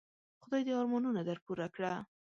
[0.43, 1.93] خدای دي ارمانونه در پوره کړه.